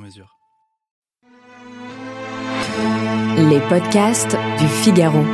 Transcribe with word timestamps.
mesure. 0.00 0.36
Les 3.36 3.60
podcasts 3.68 4.36
du 4.58 4.66
Figaro. 4.66 5.24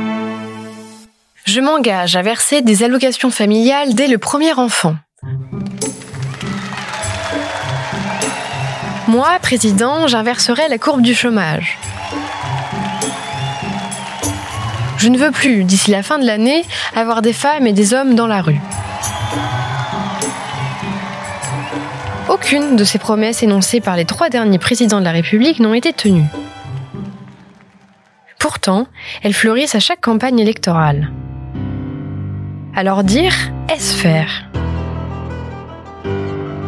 Je 1.45 1.61
m'engage 1.61 2.15
à 2.15 2.21
verser 2.21 2.61
des 2.61 2.83
allocations 2.83 3.31
familiales 3.31 3.95
dès 3.95 4.07
le 4.07 4.17
premier 4.17 4.53
enfant. 4.53 4.95
Moi, 9.07 9.29
président, 9.41 10.07
j'inverserai 10.07 10.67
la 10.67 10.77
courbe 10.77 11.01
du 11.01 11.15
chômage. 11.15 11.77
Je 14.97 15.07
ne 15.07 15.17
veux 15.17 15.31
plus, 15.31 15.63
d'ici 15.63 15.91
la 15.91 16.03
fin 16.03 16.19
de 16.19 16.25
l'année, 16.25 16.65
avoir 16.95 17.21
des 17.21 17.33
femmes 17.33 17.67
et 17.67 17.73
des 17.73 17.93
hommes 17.93 18.15
dans 18.15 18.27
la 18.27 18.41
rue. 18.41 18.59
Aucune 22.29 22.75
de 22.75 22.83
ces 22.83 22.99
promesses 22.99 23.41
énoncées 23.41 23.79
par 23.79 23.95
les 23.95 24.03
trois 24.03 24.29
derniers 24.29 24.59
présidents 24.59 24.99
de 24.99 25.05
la 25.05 25.11
République 25.11 25.59
n'ont 25.59 25.73
été 25.73 25.93
tenues. 25.93 26.27
Pourtant, 28.37 28.87
elles 29.23 29.33
fleurissent 29.33 29.75
à 29.75 29.79
chaque 29.79 30.01
campagne 30.01 30.39
électorale. 30.39 31.11
Alors 32.75 33.03
dire, 33.03 33.33
est-ce 33.73 33.95
faire? 33.95 34.43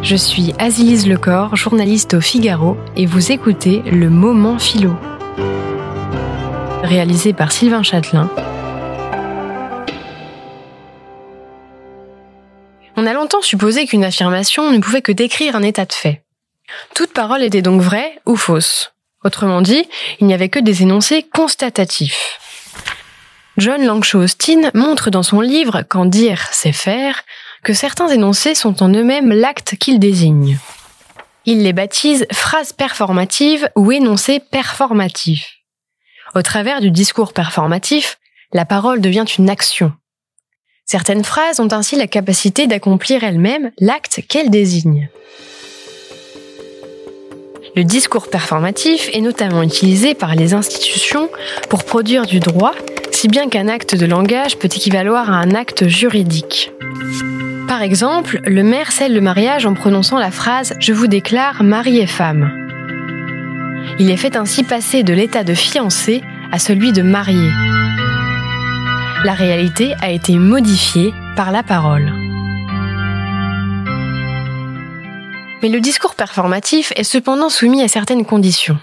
Je 0.02 0.16
suis 0.16 0.54
Azilise 0.58 1.06
Lecor, 1.06 1.56
journaliste 1.56 2.14
au 2.14 2.22
Figaro, 2.22 2.78
et 2.96 3.04
vous 3.04 3.30
écoutez 3.30 3.82
Le 3.92 4.08
Moment 4.08 4.58
Philo. 4.58 4.94
Réalisé 6.82 7.34
par 7.34 7.52
Sylvain 7.52 7.82
Châtelain. 7.82 8.30
On 13.02 13.06
a 13.06 13.14
longtemps 13.14 13.40
supposé 13.40 13.86
qu'une 13.86 14.04
affirmation 14.04 14.70
ne 14.70 14.76
pouvait 14.76 15.00
que 15.00 15.10
décrire 15.10 15.56
un 15.56 15.62
état 15.62 15.86
de 15.86 15.92
fait. 15.94 16.22
Toute 16.94 17.14
parole 17.14 17.42
était 17.42 17.62
donc 17.62 17.80
vraie 17.80 18.20
ou 18.26 18.36
fausse. 18.36 18.92
Autrement 19.24 19.62
dit, 19.62 19.88
il 20.20 20.26
n'y 20.26 20.34
avait 20.34 20.50
que 20.50 20.58
des 20.58 20.82
énoncés 20.82 21.22
constatatifs. 21.22 22.38
John 23.56 23.82
Langshaw 23.82 24.24
Austin 24.24 24.70
montre 24.74 25.08
dans 25.08 25.22
son 25.22 25.40
livre 25.40 25.82
Quand 25.88 26.04
dire, 26.04 26.46
c'est 26.52 26.72
faire 26.72 27.22
que 27.62 27.72
certains 27.72 28.08
énoncés 28.08 28.54
sont 28.54 28.82
en 28.82 28.90
eux-mêmes 28.90 29.32
l'acte 29.32 29.76
qu'ils 29.76 29.98
désignent. 29.98 30.58
Il 31.46 31.62
les 31.62 31.72
baptise 31.72 32.26
phrases 32.30 32.74
performatives 32.74 33.70
ou 33.76 33.92
énoncés 33.92 34.40
performatifs. 34.40 35.60
Au 36.34 36.42
travers 36.42 36.82
du 36.82 36.90
discours 36.90 37.32
performatif, 37.32 38.18
la 38.52 38.66
parole 38.66 39.00
devient 39.00 39.24
une 39.38 39.48
action. 39.48 39.94
Certaines 40.92 41.22
phrases 41.22 41.60
ont 41.60 41.72
ainsi 41.72 41.94
la 41.94 42.08
capacité 42.08 42.66
d'accomplir 42.66 43.22
elles-mêmes 43.22 43.70
l'acte 43.78 44.22
qu'elles 44.28 44.50
désignent. 44.50 45.08
Le 47.76 47.84
discours 47.84 48.28
performatif 48.28 49.08
est 49.12 49.20
notamment 49.20 49.62
utilisé 49.62 50.14
par 50.14 50.34
les 50.34 50.52
institutions 50.52 51.28
pour 51.68 51.84
produire 51.84 52.26
du 52.26 52.40
droit, 52.40 52.74
si 53.12 53.28
bien 53.28 53.48
qu'un 53.48 53.68
acte 53.68 53.94
de 53.94 54.04
langage 54.04 54.58
peut 54.58 54.66
équivaloir 54.66 55.30
à 55.30 55.36
un 55.36 55.54
acte 55.54 55.86
juridique. 55.86 56.72
Par 57.68 57.82
exemple, 57.82 58.40
le 58.44 58.64
maire 58.64 58.90
scelle 58.90 59.14
le 59.14 59.20
mariage 59.20 59.66
en 59.66 59.74
prononçant 59.74 60.18
la 60.18 60.32
phrase⁇ 60.32 60.72
Je 60.80 60.92
vous 60.92 61.06
déclare 61.06 61.62
mari 61.62 62.00
et 62.00 62.08
femme⁇ 62.08 62.50
Il 64.00 64.10
est 64.10 64.16
fait 64.16 64.34
ainsi 64.34 64.64
passer 64.64 65.04
de 65.04 65.12
l'état 65.12 65.44
de 65.44 65.54
fiancé 65.54 66.20
à 66.50 66.58
celui 66.58 66.92
de 66.92 67.02
marié. 67.02 67.48
La 69.22 69.34
réalité 69.34 69.94
a 70.00 70.10
été 70.10 70.38
modifiée 70.38 71.12
par 71.36 71.52
la 71.52 71.62
parole. 71.62 72.10
Mais 75.62 75.68
le 75.68 75.78
discours 75.80 76.14
performatif 76.14 76.94
est 76.96 77.04
cependant 77.04 77.50
soumis 77.50 77.82
à 77.82 77.88
certaines 77.88 78.24
conditions. 78.24 78.78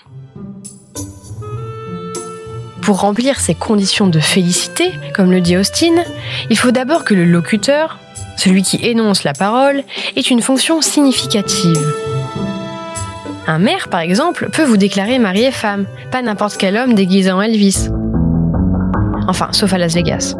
Pour 2.83 3.01
remplir 3.01 3.39
ces 3.39 3.55
conditions 3.55 4.05
de 4.05 4.19
félicité, 4.19 4.91
comme 5.15 5.31
le 5.31 5.41
dit 5.41 5.57
Austin, 5.57 6.03
il 6.51 6.57
faut 6.57 6.69
d'abord 6.69 7.03
que 7.03 7.15
le 7.15 7.25
locuteur, 7.25 7.97
celui 8.37 8.61
qui 8.61 8.77
énonce 8.85 9.23
la 9.23 9.33
parole, 9.33 9.83
ait 10.15 10.21
une 10.21 10.43
fonction 10.43 10.81
significative. 10.81 11.81
Un 13.47 13.57
maire, 13.57 13.87
par 13.87 14.01
exemple, 14.01 14.49
peut 14.51 14.65
vous 14.65 14.77
déclarer 14.77 15.17
mari 15.17 15.45
et 15.45 15.51
femme, 15.51 15.87
pas 16.11 16.21
n'importe 16.21 16.57
quel 16.57 16.77
homme 16.77 16.93
déguisé 16.93 17.31
en 17.31 17.41
Elvis. 17.41 17.89
Enfin, 19.27 19.49
sauf 19.51 19.73
à 19.73 19.77
Las 19.77 19.93
Vegas. 19.93 20.35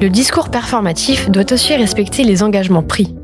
Le 0.00 0.08
discours 0.08 0.48
performatif 0.48 1.30
doit 1.30 1.52
aussi 1.52 1.76
respecter 1.76 2.24
les 2.24 2.42
engagements 2.42 2.82
pris. 2.82 3.14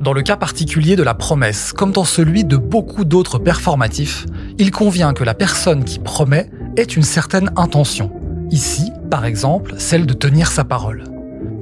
Dans 0.00 0.12
le 0.12 0.22
cas 0.22 0.36
particulier 0.36 0.96
de 0.96 1.02
la 1.02 1.14
promesse, 1.14 1.72
comme 1.72 1.92
dans 1.92 2.04
celui 2.04 2.44
de 2.44 2.56
beaucoup 2.56 3.04
d'autres 3.04 3.38
performatifs, 3.38 4.26
il 4.58 4.70
convient 4.70 5.12
que 5.12 5.24
la 5.24 5.34
personne 5.34 5.84
qui 5.84 5.98
promet 5.98 6.50
ait 6.76 6.82
une 6.82 7.02
certaine 7.02 7.50
intention. 7.56 8.10
Ici, 8.50 8.92
par 9.10 9.24
exemple, 9.24 9.74
celle 9.78 10.06
de 10.06 10.14
tenir 10.14 10.50
sa 10.50 10.64
parole. 10.64 11.04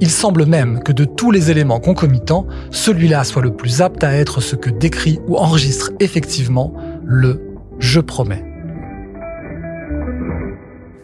Il 0.01 0.09
semble 0.09 0.45
même 0.45 0.81
que 0.83 0.91
de 0.91 1.05
tous 1.05 1.31
les 1.31 1.51
éléments 1.51 1.79
concomitants, 1.79 2.47
celui-là 2.71 3.23
soit 3.23 3.41
le 3.41 3.55
plus 3.55 3.81
apte 3.81 4.03
à 4.03 4.13
être 4.13 4.41
ce 4.41 4.55
que 4.55 4.69
décrit 4.69 5.19
ou 5.27 5.37
enregistre 5.37 5.91
effectivement 5.99 6.73
le 7.03 7.41
je 7.79 7.99
promets. 7.99 8.56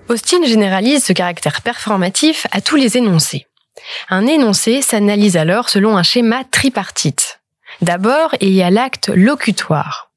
Austin 0.09 0.43
généralise 0.45 1.05
ce 1.05 1.13
caractère 1.13 1.61
performatif 1.61 2.45
à 2.51 2.59
tous 2.59 2.75
les 2.75 2.97
énoncés. 2.97 3.47
Un 4.09 4.27
énoncé 4.27 4.81
s'analyse 4.81 5.37
alors 5.37 5.69
selon 5.69 5.97
un 5.97 6.03
schéma 6.03 6.43
tripartite. 6.43 7.39
D'abord, 7.81 8.35
il 8.41 8.49
y 8.49 8.61
a 8.61 8.69
l'acte 8.69 9.09
locutoire. 9.09 10.11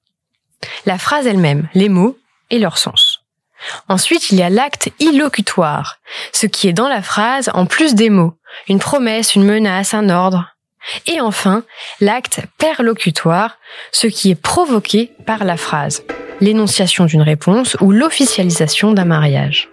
La 0.87 0.99
phrase 0.99 1.27
elle-même, 1.27 1.69
les 1.75 1.89
mots 1.89 2.19
et 2.51 2.59
leur 2.59 2.79
sens. 2.79 3.21
Ensuite, 3.89 4.31
il 4.31 4.39
y 4.39 4.43
a 4.43 4.51
l'acte 4.51 4.91
illocutoire, 4.99 5.99
ce 6.33 6.47
qui 6.47 6.69
est 6.69 6.73
dans 6.73 6.89
la 6.89 7.01
phrase 7.01 7.51
en 7.55 7.65
plus 7.65 7.95
des 7.95 8.11
mots, 8.11 8.35
une 8.69 8.81
promesse, 8.81 9.35
une 9.35 9.45
menace, 9.45 9.95
un 9.95 10.11
ordre. 10.11 10.57
Et 11.07 11.21
enfin, 11.21 11.65
l'acte 12.01 12.43
perlocutoire, 12.59 13.59
ce 13.93 14.07
qui 14.09 14.31
est 14.31 14.41
provoqué 14.41 15.13
par 15.27 15.45
la 15.45 15.57
phrase, 15.57 16.05
l'énonciation 16.41 17.07
d'une 17.07 17.23
réponse 17.23 17.77
ou 17.81 17.93
l'officialisation 17.93 18.93
d'un 18.93 19.05
mariage. 19.05 19.69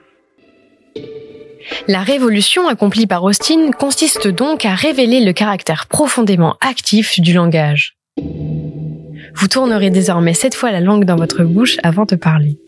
La 1.88 2.02
révolution 2.02 2.68
accomplie 2.68 3.08
par 3.08 3.24
Austin 3.24 3.72
consiste 3.72 4.28
donc 4.28 4.66
à 4.66 4.76
révéler 4.76 5.24
le 5.24 5.34
caractère 5.34 5.88
profondément 5.88 6.56
actif 6.62 7.20
du 7.20 7.34
langage. 7.34 7.98
Vous 9.36 9.48
tournerez 9.48 9.90
désormais 9.90 10.34
cette 10.34 10.56
fois 10.56 10.72
la 10.72 10.80
langue 10.80 11.06
dans 11.06 11.16
votre 11.16 11.44
bouche 11.44 11.78
avant 11.84 12.06
de 12.06 12.16
parler. 12.16 12.60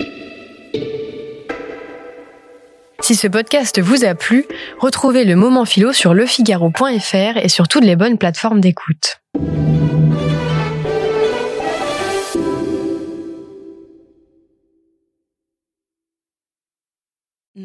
Si 3.01 3.16
ce 3.16 3.28
podcast 3.28 3.79
vous 3.79 4.03
a 4.03 4.16
plu, 4.16 4.45
retrouvez 4.79 5.25
le 5.25 5.35
moment 5.35 5.66
philo 5.66 5.94
sur 5.94 6.13
lefigaro.fr 6.16 7.38
et 7.38 7.50
sur 7.50 7.67
toutes 7.67 7.83
les 7.83 7.95
bonnes 7.95 8.17
plateformes 8.17 8.62
d'écoute. 8.62 9.22